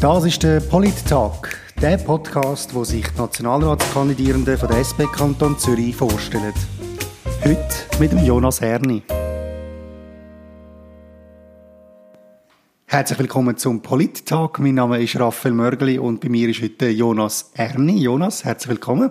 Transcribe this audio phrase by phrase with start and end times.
[0.00, 5.94] Das ist der Polit-Tag, der Podcast, wo sich die Nationalratskandidierenden von der SP Kanton Zürich
[5.94, 6.54] vorstellen.
[7.44, 9.02] Heute mit dem Jonas Erni.
[12.86, 14.58] Herzlich willkommen zum Polit-Tag.
[14.60, 17.98] Mein Name ist Raphael Mörgeli und bei mir ist heute Jonas Erni.
[17.98, 19.10] Jonas, herzlich willkommen.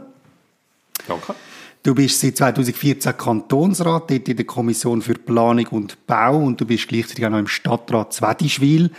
[1.08, 1.36] Danke.
[1.84, 6.66] Du bist seit 2014 Kantonsrat, dort in der Kommission für Planung und Bau und du
[6.66, 8.90] bist gleichzeitig auch noch im Stadtrat Zwedischwil.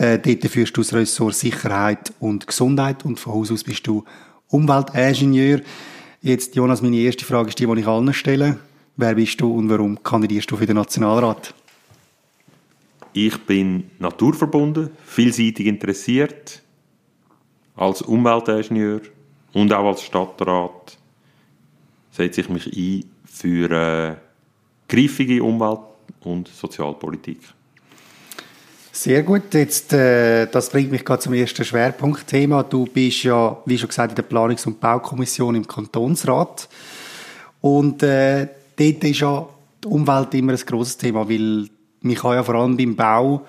[0.00, 4.02] Äh, dort führst du das Ressort Sicherheit und Gesundheit und von Haus aus bist du
[4.48, 5.60] Umweltingenieur.
[6.22, 8.58] Jetzt, Jonas, meine erste Frage ist die, die ich allen stelle.
[8.96, 11.52] Wer bist du und warum kandidierst du für den Nationalrat?
[13.12, 16.62] Ich bin naturverbunden, vielseitig interessiert,
[17.76, 19.02] als Umweltingenieur
[19.52, 20.96] und auch als Stadtrat
[22.10, 24.16] setze ich mich ein für äh,
[24.88, 25.80] griffige Umwelt-
[26.20, 27.40] und Sozialpolitik.
[28.92, 29.54] Sehr gut.
[29.54, 32.64] Jetzt, äh, das bringt mich gerade zum ersten Schwerpunktthema.
[32.64, 36.68] Du bist ja, wie schon gesagt, in der Planungs- und Baukommission im Kantonsrat.
[37.60, 39.48] Und äh, dort ist ja
[39.82, 41.68] die Umwelt immer ein grosses Thema, weil
[42.00, 43.46] man kann ja vor allem beim Bau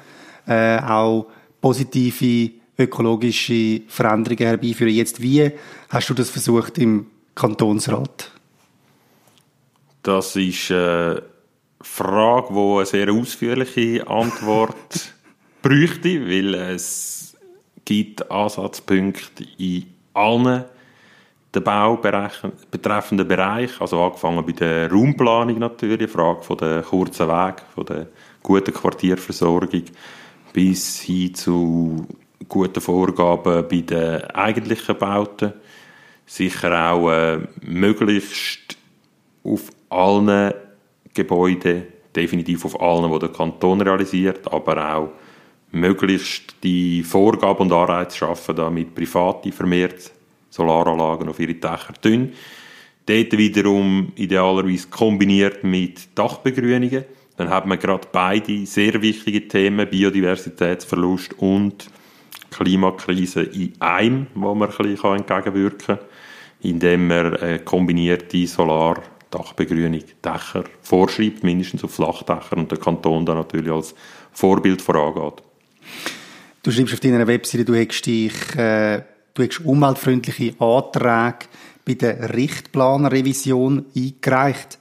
[0.47, 1.27] äh, auch
[1.59, 4.93] positive ökologische Veränderungen herbeiführen.
[4.93, 5.51] Jetzt, wie
[5.89, 8.31] hast du das versucht im Kantonsrat?
[10.03, 11.23] Das ist eine
[11.81, 15.13] Frage, die eine sehr ausführliche Antwort
[15.61, 17.37] bräuchte, weil es
[17.85, 20.65] gibt Ansatzpunkte in allen
[21.53, 21.97] den Bau
[22.71, 28.07] betreffenden Bereich, also angefangen bei der Raumplanung natürlich, Frage von der kurzen Weg, von der
[28.41, 29.83] guten Quartierversorgung,
[30.53, 32.07] bis hin zu
[32.47, 35.53] guten Vorgaben bei den eigentlichen Bauten.
[36.25, 38.77] Sicher auch äh, möglichst
[39.43, 40.53] auf allen
[41.13, 41.83] Gebäuden,
[42.15, 45.09] definitiv auf allen, die der Kanton realisiert, aber auch
[45.71, 50.11] möglichst die Vorgaben und Anreize schaffen, damit Private vermehrt
[50.49, 52.33] Solaranlagen auf ihre Dächer tun.
[53.05, 57.05] Dort wiederum idealerweise kombiniert mit Dachbegrünungen.
[57.37, 61.89] Dann hat man gerade beide sehr wichtige Themen, Biodiversitätsverlust und
[62.51, 65.99] Klimakrise in einem, wo man ein bisschen entgegenwirken kann,
[66.61, 73.95] indem man kombinierte Solardachbegrünung Dächer vorschreibt, mindestens auf Flachdächern und der Kanton dann natürlich als
[74.33, 75.41] Vorbild vorangeht.
[76.63, 79.01] Du schreibst auf deiner Webseite, du hättest dich, äh,
[79.33, 81.47] du hättest umweltfreundliche Anträge
[81.85, 84.77] bei der Richtplanrevision eingereicht.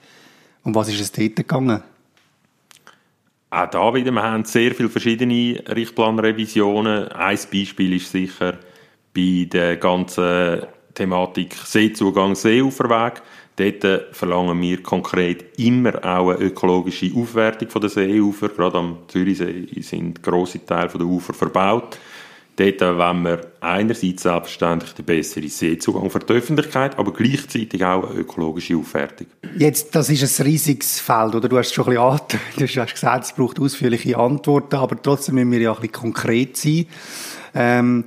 [0.62, 1.82] Um was ist es dort gegangen?
[3.52, 7.08] Auch da wieder, wir haben sehr viele verschiedene Richtplanrevisionen.
[7.08, 8.58] Ein Beispiel ist sicher
[9.14, 13.22] bei der ganzen Thematik Seezugang, Seeuferweg.
[13.60, 18.48] Dort verlangen wir konkret immer auch eine ökologische Aufwertung der Seeufer.
[18.48, 21.98] Gerade am Zürichsee sind grosse Teile der Ufer verbaut.
[22.56, 28.20] Dort wollen wir einerseits selbstverständlich den besseren Seezugang für die Öffentlichkeit, aber gleichzeitig auch eine
[28.20, 29.26] ökologische Aufwertung.
[29.56, 31.48] Jetzt, das ist ein riesiges Feld, oder?
[31.48, 32.18] Du hast schon ein
[32.56, 35.92] bisschen du hast gesagt, es braucht ausführliche Antworten, aber trotzdem müssen wir ja ein bisschen
[35.92, 36.86] konkret sein.
[37.54, 38.04] Ähm,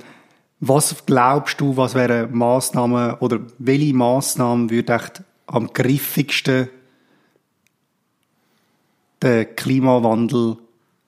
[0.60, 6.68] was glaubst du, was wären Massnahmen oder welche Massnahmen würde echt am griffigsten
[9.22, 10.56] den Klimawandel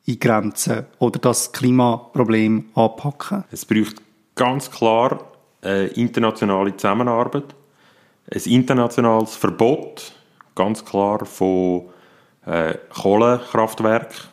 [0.09, 3.45] eingrenzen oder das Klimaproblem anpacken?
[3.51, 3.97] Es braucht
[4.35, 5.33] ganz klar
[5.63, 7.55] eine internationale Zusammenarbeit,
[8.33, 10.13] ein internationales Verbot,
[10.55, 11.87] ganz klar von
[12.47, 14.29] äh, Kohlekraftwerken.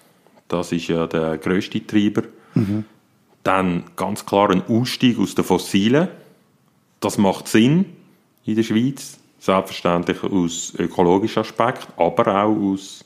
[0.48, 2.24] Das ist ja der größte Treiber.
[2.54, 2.86] Mhm.
[3.44, 6.08] Dann ganz klar ein Ausstieg aus den Fossilen.
[7.00, 7.86] Das macht Sinn
[8.46, 9.20] in der Schweiz.
[9.44, 13.04] Selbstverständlich aus ökologischen Aspekt, aber auch aus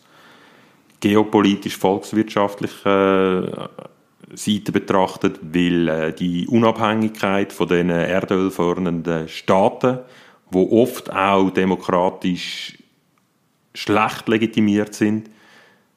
[1.00, 3.68] geopolitisch-volkswirtschaftlichen äh,
[4.36, 9.98] Seite betrachtet, weil äh, die Unabhängigkeit von den erdölfördernden Staaten,
[10.52, 12.78] wo oft auch demokratisch
[13.74, 15.32] schlecht legitimiert sind,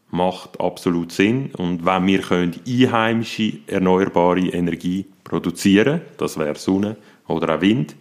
[0.08, 1.50] macht absolut Sinn.
[1.54, 6.96] Und wenn wir können einheimische erneuerbare Energie produzieren, das wäre Sonne
[7.26, 7.94] oder auch Wind,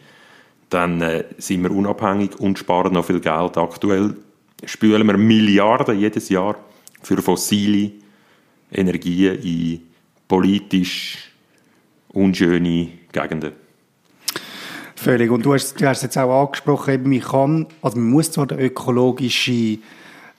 [0.69, 3.57] dann äh, sind wir unabhängig und sparen noch viel Geld.
[3.57, 4.15] Aktuell
[4.65, 6.55] spülen wir Milliarden jedes Jahr
[7.01, 7.91] für fossile
[8.71, 9.81] Energien in
[10.27, 11.31] politisch
[12.09, 13.53] unschöne Gegenden.
[14.95, 15.31] Völlig.
[15.31, 18.47] Und du hast, du hast jetzt auch angesprochen, eben, man kann, also man muss zwar
[18.47, 19.79] die ökologische,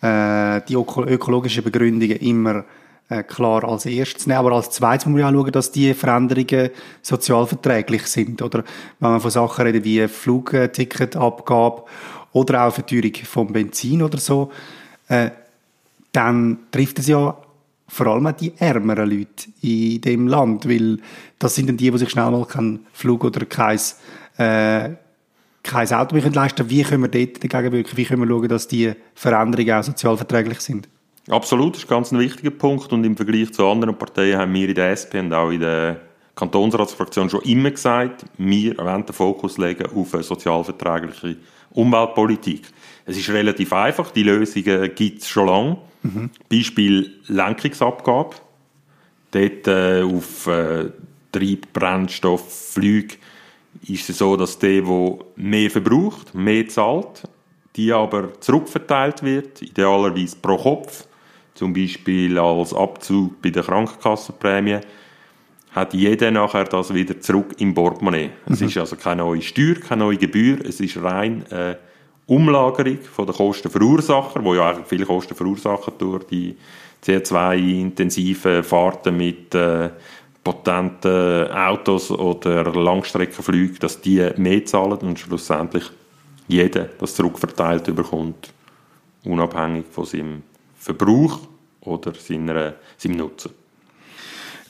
[0.03, 2.65] äh, die ökologischen Begründungen immer
[3.11, 4.39] äh, klar als erstes nehmen.
[4.39, 6.71] Aber als zweites muss man ja schauen, dass die Veränderungen
[7.03, 8.41] sozialverträglich sind.
[8.41, 8.65] Oder
[9.01, 11.83] wenn man von Sachen redet wie Flugticketabgabe
[12.33, 14.51] oder auch Verteuerung vom Benzin oder so,
[15.09, 15.31] äh,
[16.13, 17.37] dann trifft es ja
[17.89, 20.99] vor allem auch die ärmeren Leute in dem Land, weil
[21.41, 23.79] das sind dann die, die sich schnell mal keinen Flug oder kein,
[24.37, 24.91] äh,
[25.65, 26.71] kein Auto mehr leisten können.
[26.71, 27.97] Wie können wir dort dagegen wirken?
[27.97, 30.89] Wie können wir schauen, dass die Veränderungen auch sozialverträglich sind?
[31.29, 34.69] Absolut, das ist ganz ein wichtiger Punkt und im Vergleich zu anderen Parteien haben wir
[34.69, 36.01] in der SP und auch in der
[36.35, 41.37] Kantonsratsfraktion schon immer gesagt, wir wollen den Fokus legen auf eine sozialverträgliche
[41.73, 42.63] Umweltpolitik.
[43.05, 45.77] Es ist relativ einfach, die Lösungen gibt es schon lange.
[46.03, 46.31] Mhm.
[46.49, 48.37] Beispiel Lenkungsabgabe.
[49.33, 50.91] Dort äh, auf äh,
[51.31, 53.17] Treibbrennstoff, Flüge
[53.87, 57.23] ist es so, dass der, der mehr verbraucht, mehr zahlt,
[57.77, 61.07] die aber zurückverteilt wird, idealerweise pro Kopf,
[61.61, 64.79] zum Beispiel als Abzug bei der Krankenkassenprämie,
[65.73, 68.31] hat jeder nachher das wieder zurück im Portemonnaie.
[68.47, 68.55] Mhm.
[68.55, 71.77] Es ist also keine neue Steuer, keine neue Gebühr, es ist rein äh,
[72.25, 76.57] Umlagerung von den Kostenverursacher, wo ja eigentlich viele Kosten verursachen durch die
[77.05, 79.91] CO2-intensiven Fahrten mit äh,
[80.43, 85.91] potenten Autos oder Langstreckenflügen, dass die mehr zahlen und schlussendlich
[86.49, 88.51] jeder das zurückverteilt bekommt,
[89.25, 90.43] unabhängig von seinem
[90.79, 91.50] Verbrauch
[91.83, 93.53] oder seiner, seinem Nutzen.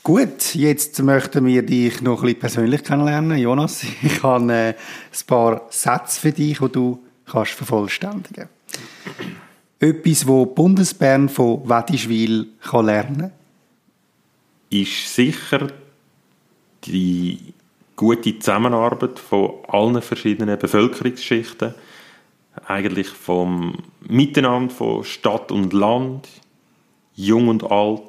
[0.02, 3.38] Gut, jetzt möchten wir dich noch ein bisschen persönlich kennenlernen.
[3.38, 4.74] Jonas, ich habe äh, ein
[5.26, 8.48] paar Sätze für dich, die du kannst vervollständigen
[9.78, 13.32] Etwas, wo Bundesbern von Wettischwil kann lernen
[14.70, 15.68] ist sicher
[16.84, 17.52] die
[17.96, 21.74] gute Zusammenarbeit von allen verschiedenen Bevölkerungsschichten,
[22.66, 26.28] eigentlich vom Miteinander von Stadt und Land,
[27.20, 28.02] jung und alt,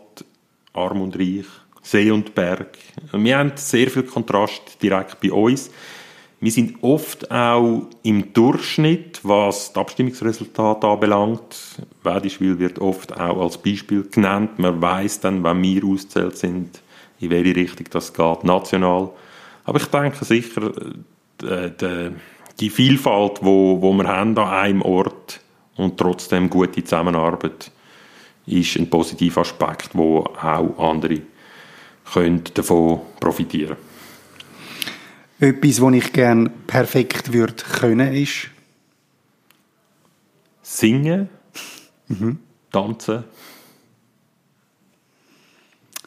[0.73, 1.45] arm und reich,
[1.83, 2.77] See und Berg.
[3.11, 5.71] Wir haben sehr viel Kontrast direkt bei uns.
[6.39, 11.55] Wir sind oft auch im Durchschnitt, was das Abstimmungsresultat anbelangt.
[12.03, 14.57] Wedischwil wird oft auch als Beispiel genannt.
[14.57, 16.81] Man weiß dann, wenn wir auszählt sind,
[17.19, 19.09] in welche Richtung das geht, national.
[19.65, 20.71] Aber ich denke sicher,
[21.43, 22.11] äh,
[22.59, 25.41] die Vielfalt, wo, wo wir haben an einem Ort
[25.77, 27.71] und trotzdem gute Zusammenarbeit,
[28.45, 31.21] ist ein positiver Aspekt, wo auch andere
[32.13, 33.77] können davon profitieren
[35.39, 38.49] Etwas, was ich gerne perfekt würde können, ist?
[40.61, 41.29] Singen,
[42.07, 42.39] mhm.
[42.71, 43.23] tanzen,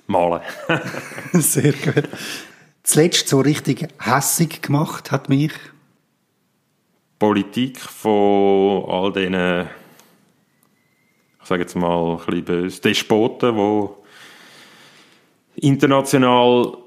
[0.06, 0.40] malen.
[1.32, 2.08] Sehr gut.
[2.82, 5.52] Zuletzt so richtig hässig gemacht hat mich?
[7.18, 9.68] Politik von all diesen,
[11.44, 13.88] ich sage jetzt mal ein bisschen böse, Despoten, die
[15.66, 16.78] international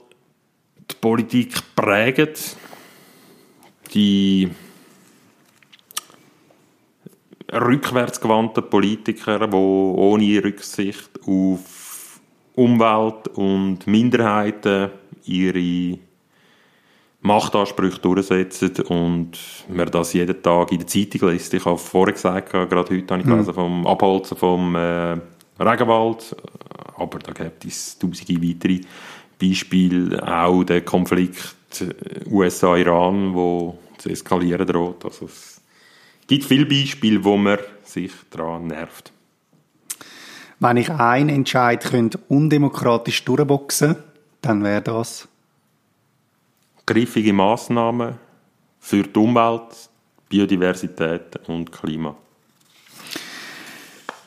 [0.89, 2.33] die Politik prägen,
[3.93, 4.49] die
[7.53, 12.19] rückwärtsgewandten Politiker, die ohne Rücksicht auf
[12.55, 14.89] Umwelt und Minderheiten
[15.25, 15.99] ihre
[17.27, 19.37] Machtansprüche durchsetzen und
[19.69, 21.53] man das jeden Tag in der Zeitung liest.
[21.53, 23.53] Ich habe vorher gesagt, gerade heute habe ich gelesen, mhm.
[23.53, 25.17] vom Abholzen vom äh,
[25.59, 26.35] Regenwald,
[26.95, 28.81] aber da gibt es tausende weitere
[29.39, 35.03] Beispiele, auch der Konflikt äh, USA-Iran, wo zu eskalieren droht.
[35.05, 35.61] Also es
[36.27, 39.11] gibt viele Beispiele, wo man sich daran nervt.
[40.59, 43.95] Wenn ich einen Entscheid könnte undemokratisch durchboxen,
[44.41, 45.27] dann wäre das
[46.87, 48.15] griffige Maßnahmen
[48.79, 49.89] für die Umwelt,
[50.29, 52.15] Biodiversität und Klima.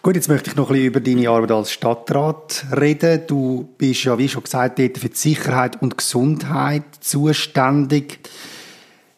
[0.02, 3.22] Gut, jetzt möchte ich noch ein bisschen über deine Arbeit als Stadtrat reden.
[3.26, 8.20] Du bist ja, wie schon gesagt, dort für die Sicherheit und Gesundheit zuständig.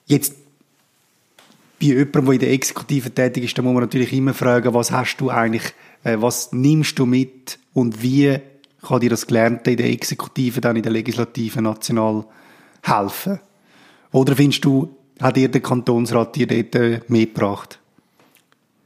[0.07, 0.35] Jetzt
[1.79, 4.91] bei jemandem, der in der Exekutive tätig ist, da muss man natürlich immer fragen, was
[4.91, 5.73] hast du eigentlich,
[6.03, 8.39] äh, was nimmst du mit und wie
[8.83, 12.25] kann dir das Gelernte in der Exekutive, dann in der Legislative national
[12.83, 13.41] helfen?
[14.12, 17.79] Oder findest du, hat dir der Kantonsrat dir dort äh, mitgebracht?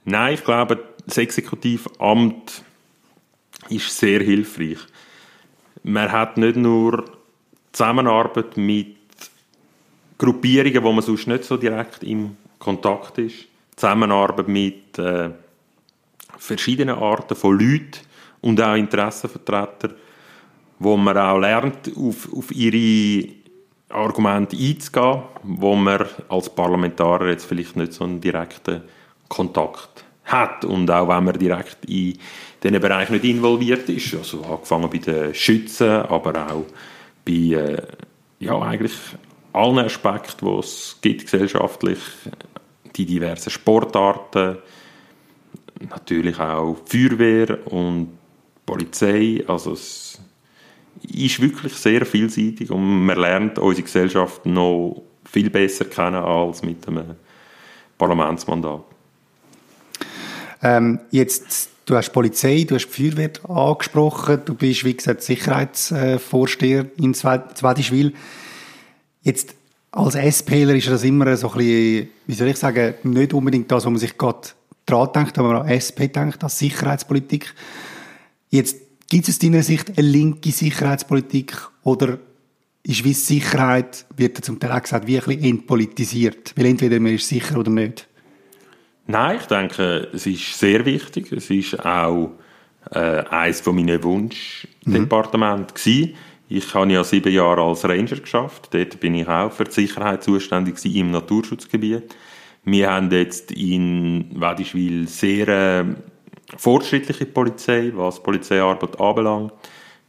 [0.05, 2.63] Nein, ich glaube, das Exekutivamt
[3.69, 4.79] ist sehr hilfreich.
[5.83, 7.05] Man hat nicht nur
[7.73, 8.97] Zusammenarbeit mit
[10.19, 15.31] Gruppierungen, wo man sonst nicht so direkt im Kontakt ist, Zusammenarbeit mit äh,
[16.39, 18.01] verschiedenen Arten von Leuten
[18.41, 19.95] und auch Interessenvertretern,
[20.79, 23.29] wo man auch lernt, auf, auf ihre
[23.89, 28.83] Argumente einzugehen, wo man als Parlamentarier jetzt vielleicht nicht so einen direkten
[29.29, 32.19] Kontakt hat und auch wenn man direkt in
[32.63, 36.65] diesen Bereich nicht involviert ist, also angefangen bei den Schützen, aber auch
[37.25, 37.83] bei äh,
[38.41, 38.93] ja, eigentlich
[39.53, 41.99] allen Aspekten, die es gibt gesellschaftlich,
[42.97, 44.59] die diversen Sportarten,
[45.81, 48.19] natürlich auch Feuerwehr und
[48.65, 49.45] Polizei.
[49.47, 50.21] Also es
[51.13, 56.87] ist wirklich sehr vielseitig und man lernt unsere Gesellschaft noch viel besser kennen als mit
[56.87, 57.17] einem
[57.99, 58.83] Parlamentsmandat.
[60.63, 66.87] Ähm, jetzt, du hast Polizei, du hast die Feuerwehr angesprochen, du bist, wie gesagt, Sicherheitsvorsteher
[66.97, 68.15] in Zwedischwil.
[69.23, 69.55] Jetzt,
[69.93, 73.85] als SPler ist das immer so ein bisschen, wie soll ich sagen, nicht unbedingt das,
[73.87, 74.49] wo man sich gerade
[74.85, 77.53] dran denkt, wenn man an SP denkt, als Sicherheitspolitik.
[78.51, 78.77] Jetzt,
[79.09, 82.19] gibt es aus deiner Sicht eine linke Sicherheitspolitik oder
[82.83, 86.53] ist wie Sicherheit, wird zum Teil auch gesagt, wie ein bisschen entpolitisiert?
[86.57, 88.07] Weil entweder man ist sicher oder nicht.
[89.09, 91.33] Nein, ich denke, es ist sehr wichtig.
[91.33, 92.33] Es ist auch
[92.91, 92.99] äh,
[93.31, 96.15] eines von meinen Wunschdepartementen mhm.
[96.49, 98.69] Ich habe ja sieben Jahre als Ranger geschafft.
[98.71, 102.15] Dort bin ich auch für die Sicherheit zuständig im Naturschutzgebiet.
[102.65, 105.85] Wir haben jetzt in Wedischwil sehr äh,
[106.57, 109.53] fortschrittliche Polizei, was Polizeiarbeit anbelangt.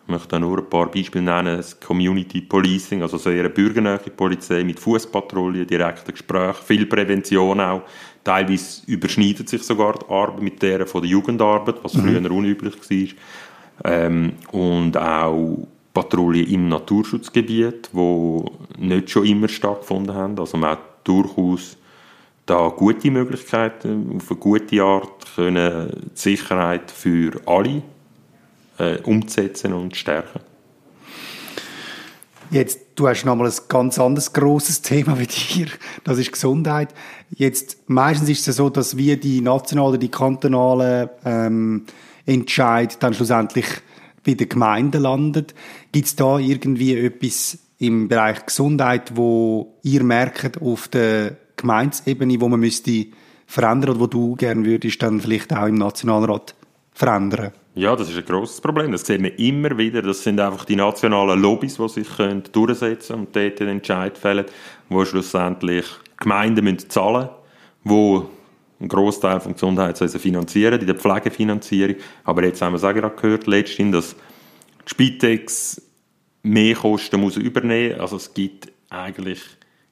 [0.03, 1.57] Ich möchte nur ein paar Beispiele nennen.
[1.57, 7.81] Das Community Policing, also sehr eine bürgernähe Polizei mit Fußpatrouillen, direkten Gesprächen, viel Prävention auch.
[8.23, 12.01] Teilweise überschneidet sich sogar die Arbeit mit der von der Jugendarbeit, was mhm.
[12.01, 12.75] früher unüblich
[13.83, 13.91] war.
[13.91, 18.45] Ähm, und auch Patrouillen im Naturschutzgebiet, wo
[18.77, 20.39] nicht schon immer stattgefunden haben.
[20.39, 21.77] Also man hat durchaus
[22.47, 27.83] da gute Möglichkeiten, auf eine gute Art können die Sicherheit für alle
[28.79, 30.39] äh, umzusetzen und stärken.
[32.49, 35.67] Jetzt, du hast nochmal ein ganz anderes grosses Thema wie dir.
[36.05, 36.93] Das ist Gesundheit.
[37.35, 41.85] Jetzt, meistens ist es so, dass wir die nationalen die kantonalen ähm,
[42.25, 43.65] Entscheid dann schlussendlich
[44.25, 45.53] bei den Gemeinden landet.
[45.91, 52.47] Gibt es da irgendwie etwas im Bereich Gesundheit, wo ihr merkt auf der Gemeindesebene, wo
[52.47, 53.07] man müsste
[53.45, 56.55] verändern oder wo du gerne würdest, dann vielleicht auch im Nationalrat
[56.93, 57.51] verändern?
[57.75, 58.91] Ja, das ist ein grosses Problem.
[58.91, 60.01] Das sehen wir immer wieder.
[60.01, 64.45] Das sind einfach die nationalen Lobbys, die sich können durchsetzen und dort den Entscheid fällen,
[64.89, 65.85] wo schlussendlich
[66.17, 67.29] Gemeinden müssen zahlen
[67.83, 68.27] müssen,
[68.79, 71.97] die einen Großteil vom Gesundheitswesen finanzieren, die der Pflegefinanzierung.
[72.23, 74.15] Aber jetzt haben wir es auch gerade gehört, letztens, dass
[74.85, 75.81] die Spitex
[76.41, 77.99] mehr Kosten muss übernehmen.
[77.99, 79.41] Also es gibt eigentlich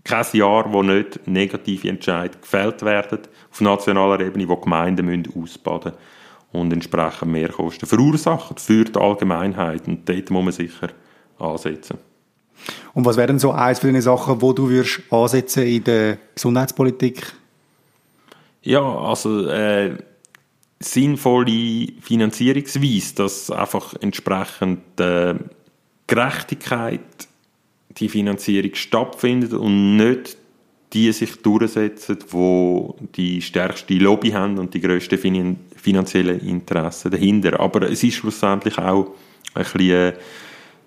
[0.06, 3.20] kein Jahr, wo nicht negative Entscheidungen gefällt werden
[3.52, 9.88] auf nationaler Ebene, wo Gemeinden müssen ausbaden müssen und entsprechend Mehrkosten verursachen für die Allgemeinheit.
[9.88, 10.90] Und dort muss man sicher
[11.40, 11.98] ansetzen.
[12.94, 17.34] Und was wären so eins von den Sachen, wo du würdest ansetzen in der Gesundheitspolitik?
[18.62, 19.98] Ja, also äh,
[20.80, 25.36] sinnvolle Finanzierungsweise, dass einfach entsprechend äh,
[26.08, 27.02] Gerechtigkeit
[27.98, 30.38] die Finanzierung stattfindet und nicht
[30.94, 37.60] die sich durchsetzen, wo die stärkste Lobby haben und die grössten fin finanziellen Interessen dahinter.
[37.60, 39.12] Aber es ist schlussendlich auch
[39.54, 40.14] ein bisschen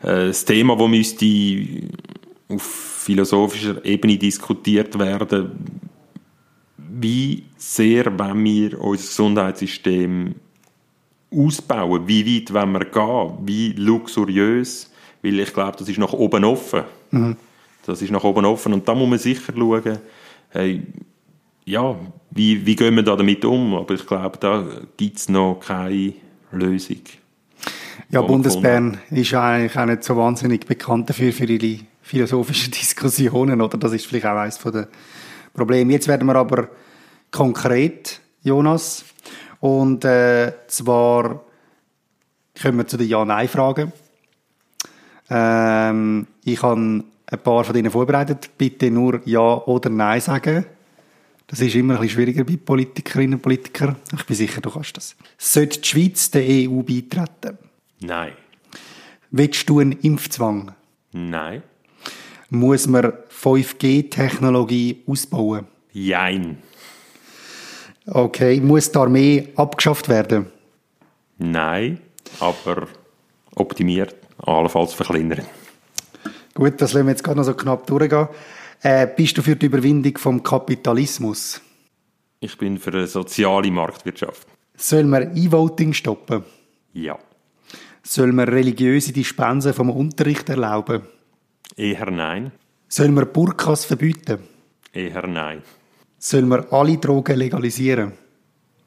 [0.02, 1.26] äh, Thema, das müsste
[2.48, 5.50] auf philosophischer Ebene diskutiert werden.
[6.76, 10.34] Wie sehr wollen wir unser Gesundheitssystem
[11.30, 12.08] ausbauen?
[12.08, 13.46] Wie weit wollen wir gehen?
[13.46, 14.90] Wie luxuriös?
[15.22, 16.82] Weil ich glaube, das ist nach oben offen.
[17.10, 17.36] Mhm.
[17.84, 19.98] Das ist nach oben offen und da muss man sicher schauen,
[20.50, 20.82] hey,
[21.64, 21.96] ja,
[22.30, 23.74] wie, wie gehen wir da damit um?
[23.74, 24.64] Aber ich glaube, da
[24.96, 26.14] gibt es noch keine
[26.52, 27.00] Lösung.
[28.10, 33.76] Ja, Bundesbern ist eigentlich auch nicht so wahnsinnig bekannt dafür, für ihre philosophischen Diskussionen, oder?
[33.76, 34.88] Das ist vielleicht auch eines der
[35.52, 35.92] Probleme.
[35.92, 36.68] Jetzt werden wir aber
[37.30, 39.04] konkret, Jonas.
[39.60, 41.42] Und äh, zwar
[42.60, 43.92] kommen wir zu den Ja-Nein-Fragen.
[45.30, 48.50] Ähm, ich habe ein paar von denen vorbereitet.
[48.56, 50.64] Bitte nur Ja oder Nein sagen.
[51.46, 53.96] Das ist immer ein bisschen schwieriger bei Politikerinnen und Politikern.
[54.14, 55.16] Ich bin sicher, du kannst das.
[55.38, 57.58] Sollte die Schweiz der EU beitreten?
[58.00, 58.32] Nein.
[59.30, 60.72] Willst du einen Impfzwang?
[61.12, 61.62] Nein.
[62.50, 65.66] Muss man 5G-Technologie ausbauen?
[65.92, 66.58] Jein.
[68.06, 68.60] Okay.
[68.60, 70.46] Muss die Armee abgeschafft werden?
[71.38, 72.00] Nein,
[72.40, 72.88] aber
[73.54, 75.46] optimiert, allenfalls verkleinern.
[76.54, 78.28] Gut, das lassen wir jetzt gerade noch so knapp durchgehen.
[78.82, 81.60] Äh, bist du für die Überwindung vom Kapitalismus?
[82.40, 84.46] Ich bin für eine soziale Marktwirtschaft.
[84.76, 86.44] Soll man E-Voting stoppen?
[86.92, 87.18] Ja.
[88.02, 91.02] Soll man religiöse Dispensen vom Unterricht erlauben?
[91.76, 92.52] Eher nein.
[92.88, 94.38] Soll man Burkas verbieten?
[94.92, 95.62] Eher nein.
[96.18, 98.12] Soll man alle Drogen legalisieren?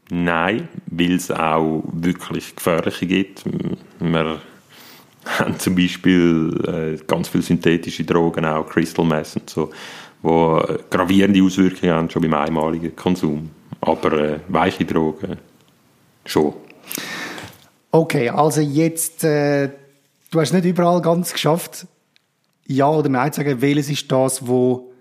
[0.09, 3.43] Nein, weil es auch wirklich gefährliche gibt.
[3.99, 4.39] Man
[5.25, 9.69] haben zum Beispiel äh, ganz viele synthetische Drogen, auch Crystal Meth und so,
[10.23, 13.49] äh, gravierende Auswirkungen haben, schon beim einmaligen Konsum.
[13.81, 15.37] Aber äh, weiche Drogen
[16.25, 16.53] schon.
[17.91, 19.69] Okay, also jetzt, äh,
[20.29, 21.87] du hast nicht überall ganz geschafft,
[22.67, 23.61] Ja oder Nein zu sagen.
[23.61, 24.93] Welches ist das, wo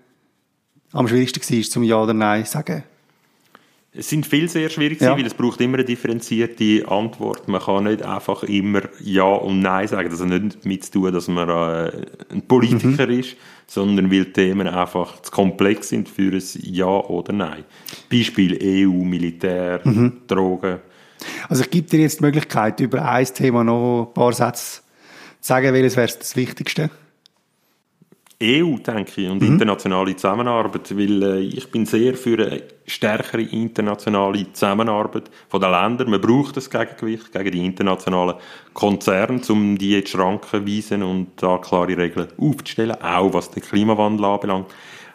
[0.91, 2.83] am schwierigsten war, zum Ja oder Nein zu sagen?
[3.93, 5.17] Es sind viel sehr schwierig, Ja.
[5.17, 7.49] weil es braucht immer eine differenzierte Antwort.
[7.49, 10.09] Man kann nicht einfach immer Ja und Nein sagen.
[10.09, 11.91] Das hat nicht damit zu tun, dass man äh,
[12.31, 13.19] ein Politiker Mhm.
[13.19, 13.35] ist,
[13.67, 17.65] sondern weil Themen einfach zu komplex sind für ein Ja oder Nein.
[18.09, 20.21] Beispiel EU, Militär, Mhm.
[20.25, 20.77] Drogen.
[21.49, 24.81] Also ich gebe dir jetzt die Möglichkeit, über ein Thema noch ein paar Sätze
[25.41, 26.89] zu sagen, welches wäre das Wichtigste?
[28.41, 29.53] EU, denke ich, und Mhm.
[29.53, 36.09] internationale Zusammenarbeit, weil äh, ich bin sehr für eine stärkere internationale Zusammenarbeit von den Ländern.
[36.09, 38.35] Man braucht das Gegengewicht gegen die internationalen
[38.73, 43.63] Konzerne, um die die Schranken zu weisen und da klare Regeln aufzustellen, auch was den
[43.63, 44.67] Klimawandel anbelangt.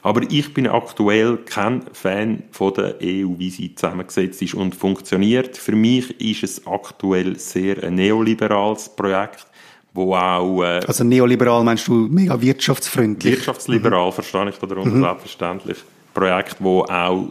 [0.02, 5.56] Aber ich bin aktuell kein Fan von der EU, wie sie zusammengesetzt ist und funktioniert.
[5.56, 9.46] Für mich ist es aktuell sehr ein neoliberales Projekt,
[9.96, 13.36] wo auch äh, Also neoliberal meinst du mega wirtschaftsfreundlich?
[13.36, 15.78] Wirtschaftsliberal verstehe ich darunter selbstverständlich.
[16.14, 17.28] Projekt, wo auch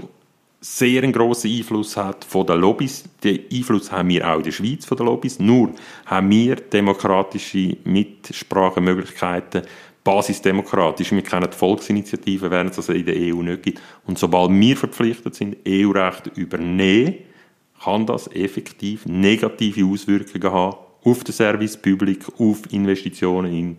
[0.60, 3.04] sehr einen grossen Einfluss hat von den Lobbys.
[3.24, 5.40] Den Einfluss haben wir auch in der Schweiz von den Lobbys.
[5.40, 5.72] Nur
[6.08, 9.62] haben wir demokratische Mitsprachemöglichkeiten,
[10.04, 11.12] basisdemokratisch.
[11.12, 13.82] Wir kennen die Volksinitiativen, während es das in der EU nicht gibt.
[14.08, 17.16] Und sobald wir verpflichtet sind, EU-Recht übernehmen,
[17.84, 23.78] kann das effektiv negative Auswirkungen haben auf den Service Public, auf Investitionen in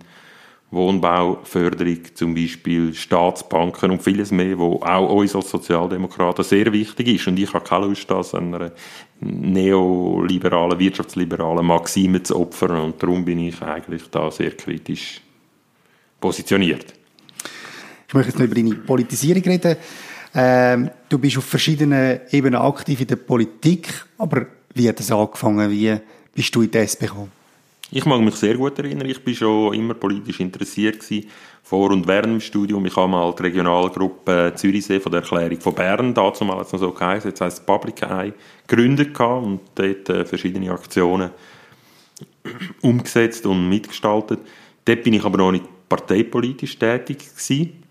[0.71, 7.09] Wohnbau, Förderung, zum Beispiel Staatsbanken und vieles mehr, wo auch uns als Sozialdemokraten sehr wichtig
[7.09, 7.29] ist.
[7.29, 8.73] Und ich habe keine Lust, das einer
[9.21, 12.81] neoliberalen, wirtschaftsliberalen Maxime zu opfern.
[12.81, 15.21] Und darum bin ich eigentlich da sehr kritisch
[16.21, 16.95] positioniert.
[18.09, 19.77] Ich möchte jetzt noch über deine Politisierung reden.
[20.35, 25.71] Ähm, du bist auf verschiedenen Ebenen aktiv in der Politik, aber wie hat das angefangen?
[25.71, 25.97] Wie
[26.37, 27.33] bist du in die SP gekommen?
[27.91, 29.09] Ich mag mich sehr gut erinnern.
[29.09, 31.29] Ich bin schon immer politisch interessiert gewesen,
[31.63, 32.85] vor und während dem Studium.
[32.85, 36.81] Ich habe mal die Regionalgruppe Zürichsee von der Erklärung von Bern, dazu mal es noch
[36.81, 38.33] so geheißen, jetzt heisst es Public Eye,
[38.67, 41.31] gegründet und dort äh, verschiedene Aktionen
[42.83, 44.41] umgesetzt und mitgestaltet.
[44.85, 47.83] Dort bin ich aber noch nicht parteipolitisch tätig gewesen.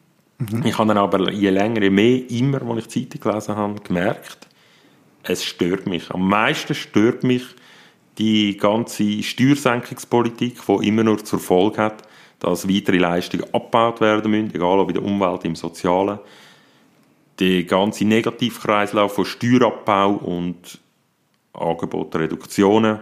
[0.65, 4.48] Ich habe dann aber je länger, je mehr, immer, als ich Zeitung gelesen habe, gemerkt,
[5.24, 6.12] es stört mich.
[6.12, 7.43] Am meisten stört mich
[8.17, 12.04] die ganze Steuersenkungspolitik, die immer nur zur Folge hat,
[12.39, 16.19] dass weitere Leistungen abgebaut werden müssen, egal ob in der Umwelt, im Sozialen.
[17.39, 20.80] Der ganze Negativkreislauf von Steuerabbau und
[21.54, 22.99] Angebotsreduktionen,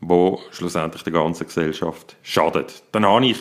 [0.00, 2.82] wo schlussendlich der ganzen Gesellschaft schadet.
[2.92, 3.38] Dann habe ich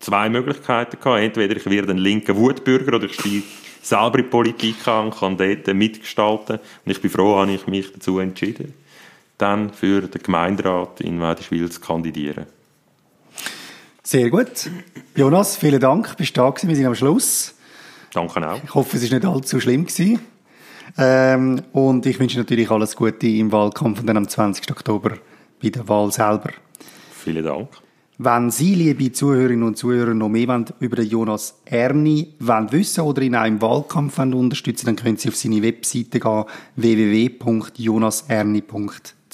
[0.00, 1.22] zwei Möglichkeiten gehabt.
[1.22, 3.42] Entweder ich werde ein linker Wutbürger oder ich steige
[3.82, 6.58] selber in Politik an kann dort mitgestalten.
[6.84, 8.74] Und ich bin froh, habe ich mich dazu entschieden,
[9.38, 12.46] dann für den Gemeinderat in Wädischwil zu kandidieren.
[14.02, 14.70] Sehr gut.
[15.14, 16.16] Jonas, vielen Dank.
[16.16, 16.68] Bist du da gewesen?
[16.68, 17.54] Wir sind am Schluss.
[18.12, 18.62] Danke auch.
[18.62, 20.20] Ich hoffe, es ist nicht allzu schlimm gewesen.
[20.96, 24.70] Ähm, und ich wünsche natürlich alles Gute im Wahlkampf und dann am 20.
[24.70, 25.18] Oktober
[25.60, 26.50] bei der Wahl selber.
[27.12, 27.68] Vielen Dank.
[28.18, 33.02] Wenn Sie, liebe Zuhörerinnen und Zuhörer, noch mehr wollen über den Jonas Erni wollen wissen
[33.02, 36.44] oder ihn auch im Wahlkampf wollen unterstützen dann können Sie auf seine Webseite gehen,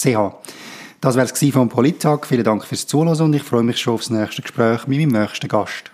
[0.04, 0.34] www.jonaserni.ch.
[1.00, 2.26] Das wäre es vom Polittag.
[2.26, 5.48] Vielen Dank fürs Zuhören und ich freue mich schon aufs nächste Gespräch mit meinem nächsten
[5.48, 5.90] Gast.